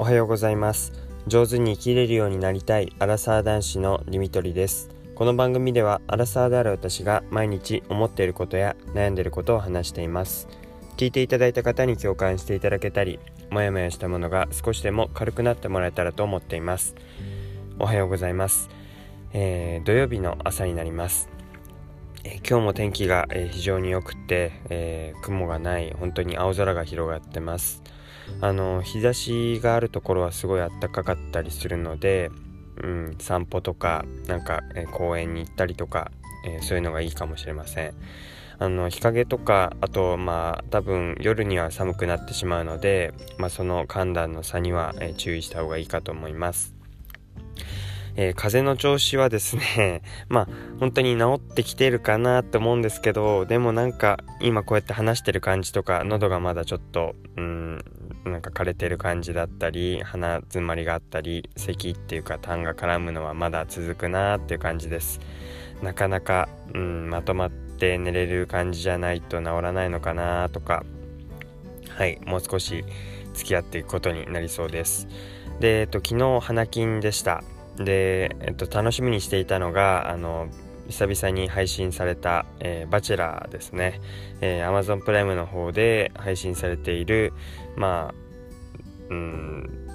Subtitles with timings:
[0.00, 0.92] おはようございます。
[1.26, 4.90] 上手に生きれるようになりたいアラサー男子のリミトリです。
[5.16, 10.46] この番組ではアラサーである私が毎日思っていることや悩んでいることを話しています。
[10.96, 13.18] 聞いていただいた方に共感していただけたり
[13.50, 16.94] もやもやしたものが少しでも軽くなってもらえたらと思っています。
[17.80, 18.70] おはようございます、
[19.32, 21.28] えー、土曜日の朝になります。
[22.22, 27.82] え今日も天気が、え非常に良くて、えー、雲がない本当に青空が広がってます。
[28.40, 32.30] あの日差しがあるところはすごい暖かかったりするので、
[32.82, 36.10] うん、散歩とかなんか、え公園に行ったりとか、
[36.46, 37.94] えー、そういうのがいいかもしれません。
[38.60, 46.74] あの日陰とかあとまあ多分夜には寒くなってしまうので、まあ、その寒暖の差には、え、注意した方がいいかと思います。
[48.20, 50.48] えー、風の調子はですね まあ
[50.80, 57.84] 本当に治ってきてるかなって思うんですけどでもなんか今こうやって話してる感じとか喉がまだちょっとうん
[58.28, 65.20] なんか枯れてる感じだったり鼻詰まりがあったり咳っていうか痰が絡むのはまだ続くなっていう感じです。
[65.82, 70.84] なかなか、うん、まとまって寝れる感じじゃないと治らないのかなとか
[71.90, 72.84] はいもう少し
[73.34, 75.08] 付き合っていくことになりそうです。
[75.60, 77.42] で、えっと、昨日花金でした。
[77.76, 80.48] で、えっと、楽しみにしていたのがあの
[80.88, 84.00] 久々に配信された、えー、バチェラーですね、
[84.40, 87.32] えー、Amazon プライムの方で配信されている
[87.76, 88.14] まあ
[89.10, 89.88] うん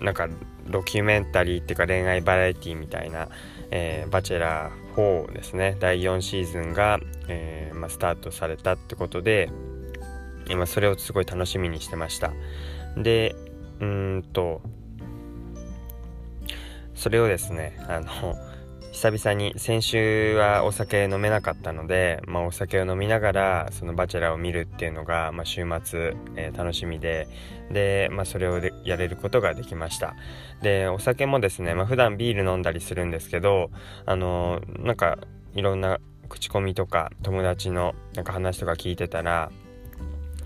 [0.00, 0.28] なんか
[0.68, 3.28] ドキュメンタリーっていうか恋愛バラエティみたいな、
[3.70, 5.76] えー、バチェラー4ですね。
[5.80, 9.50] 第4シーズンが、えーまあ、スタートされたってことで
[10.48, 12.32] 今それをすごい楽しみにしてました。
[12.96, 13.34] で
[13.80, 14.60] うんと
[16.94, 18.34] それをですねあの
[18.92, 27.26] 久々に先週はお酒飲めなかったので、まあ、お酒を飲みながらそのバチェラーを見るっていうのが、まあ、週末、えー、楽しみで
[27.70, 30.14] で、まあ、それをやれることができました。
[30.60, 33.70] でお酒もですね、まあ、普段ビール飲んだりするんですけど
[34.04, 35.18] あのー、なんか
[35.54, 35.98] いろんな
[36.28, 39.50] 口コミとか友達のなんか話とか聞いてたら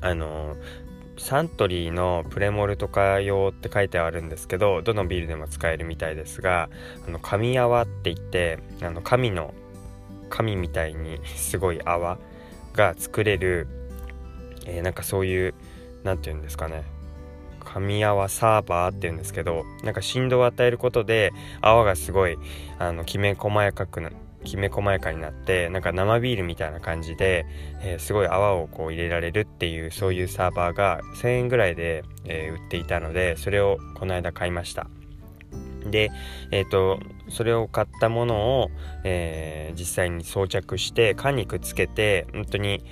[0.00, 0.89] あのー
[1.20, 6.70] サントリーのプレモルとか用って書いてあるんですけどどのビールでも使えるみたいですが
[7.06, 9.52] あの神泡って言ってあの神の
[10.30, 12.18] 神みたいに すごい泡
[12.72, 13.68] が作れる、
[14.64, 15.54] えー、なんかそういう
[16.04, 16.84] 何て言うんですかね。
[17.62, 22.38] 神泡サーバーっていうんですけどなんか振動を与えることで泡がすごい
[22.78, 24.10] あのきめ細やかくな
[24.44, 27.46] きめ細やかになってなんか生ビールみたいな感じで、
[27.82, 34.88] えー、すごい泡をこう入れられるっていうそういうサーバーが1000円ぐらいで、えー、売っていたのでそれをこの間買いました。
[35.90, 36.10] で
[36.50, 38.70] え、ー、とそれを買ったものを、
[39.02, 42.84] え実際に装着して缶にくっつけて本当に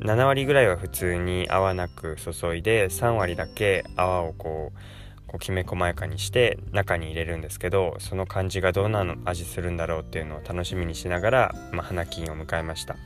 [0.00, 4.78] 7割ぐらいは普通に泡なく注いで3割だけ泡をこう
[5.28, 12.96] こうきめ細やかにして中に入れるんですけどその感じがどんな味するんだろうっていうのを楽しみにしながら、まあ、花金を迎えました。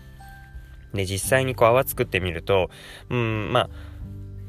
[0.94, 2.70] で実際にこう泡作ってみると
[3.10, 3.70] うんまあ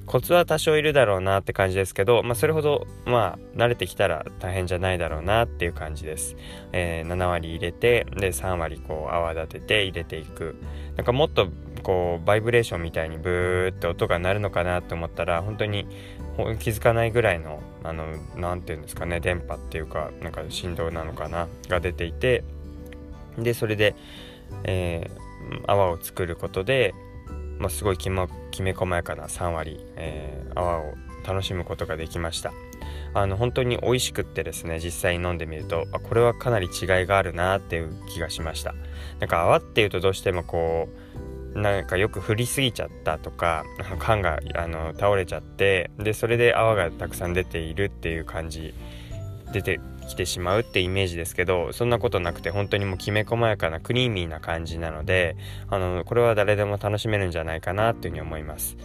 [0.05, 6.35] コツは多少いるだろうなって感じですけど、まあ、それほどまあ慣れてきたら大変じゃないだろうなっていう感じです、
[6.71, 10.55] えー、7割入れてで3割こう泡立てて入れていく。
[10.95, 11.47] なんかもっと
[11.81, 15.87] こうバイブレーションみたいにブーって音が鳴るのかなと思ったら本当に
[16.59, 22.43] 気づかないぐらいのあの何て言うんですかね電波っていうかなんか振動なのかなが出ていて。
[23.37, 23.95] でそれで、
[24.63, 26.93] えー、泡を作ることで、
[27.59, 30.93] まあ、すごいき,、ま、きめ細やかな3割、えー、泡を
[31.25, 32.51] 楽しむことができました。
[33.15, 38.73] あの本当に美味しくってですね実際に飲んでみるとあこれはかなり違いがあるなっていう気がしました。
[39.19, 40.89] なんか泡っていうとどうしてもこ
[41.55, 43.63] うなんかよく降りすぎちゃったとか
[43.99, 48.73] 缶があの倒れちゃってでそれで泡がたくさん出ているっていう感じ
[49.51, 55.35] 出てきてしまうってイメージですけどそんなことなくて本当にもうきめ細やかなクリーミーな感じなので
[55.69, 58.77] あのこれは誰でも楽しめるんじゃないかなっていうふうに思います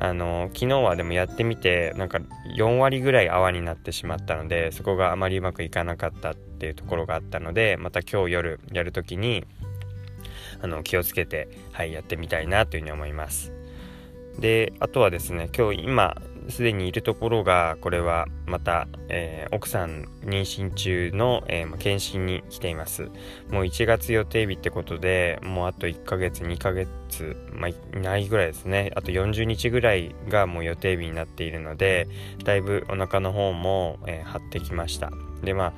[0.00, 2.18] あの昨日はでもやってみてなんか
[2.56, 9.44] 4割ぐらい泡になってしまったのでそこがあまりうまくいかなかったっていうところがあったのでまた今日夜やる時に
[10.62, 13.52] あの気をつけて、はい、やってみたいなというふうに思います。
[14.38, 16.16] であとはですね今日今
[16.48, 23.10] すでにいるところがこれはまた、えー、奥さん妊娠中の、えー、検診に来ています。
[23.50, 28.92] もう1月予定日ってことでもうあと1ヶ月2ヶ月、まあ、ないぐらいですね。
[28.94, 32.08] あと40日ぐらいがもう予定日になっているので
[32.44, 35.10] だいぶお腹の方も、えー、張ってきました。
[35.42, 35.72] でまあ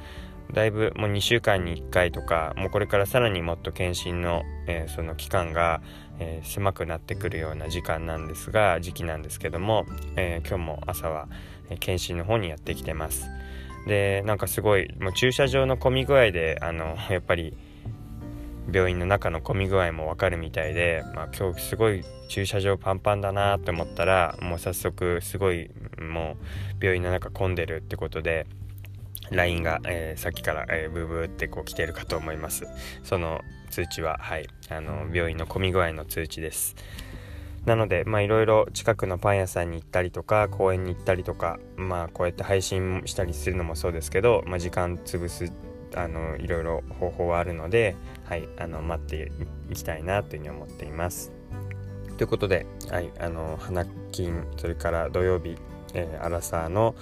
[0.52, 5.82] だいぶもう2週間に1回とかもうこれからさらにもっと検診の、えー、その期間が、
[6.18, 11.28] えー、狭くなってくるような時間なんですが時期なんですけども、えー、今日も朝は、
[11.80, 13.26] 検診の方にやってきてます。
[13.86, 17.56] でなんかすごいもう駐車場の混み具合であの やっぱり
[18.72, 25.70] 病院の中の混み具合もわかるみたいで、まあ、今日すごい駐車場パンパンだなって思ったらもう早速すごい
[26.00, 26.36] も
[26.80, 28.46] う病院の中混んでるってことで
[29.30, 32.66] LINE が、えー、さっきから、えー、ブーブーってこう来てるかと思います
[33.02, 33.40] その
[33.70, 36.76] 通知ははいあの病院の混み具合の通知です
[37.64, 45.52] なのでまあいろいろ近くのパン屋さんに行ったりとか公園に行ったりとかまあこうやって配信したりするのもそうですけど、まあ、時間潰す
[45.94, 49.32] あのいろいろ方法はあるので、はい、あの待って
[49.70, 51.32] いきたいなというふうに思っています。
[52.16, 55.56] ということで、はい、あの花金それから土曜日、
[55.94, 56.94] えー、アラサーの、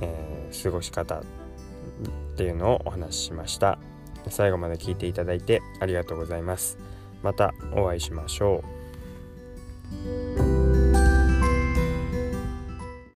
[0.00, 1.22] えー、過ごし方っ
[2.36, 3.78] ていうのをお話ししました。
[4.28, 6.78] 最後まで聞いていただいてありがとうございます。
[7.22, 8.62] またお会いしましょ
[9.94, 10.27] う。